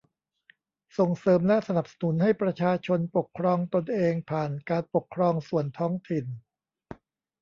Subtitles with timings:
[0.97, 6.25] ส่งเสริมและสนับสนุนให้ประชาชนปกครองตนเองผ่านการปกครองส่วนท้องถิ่น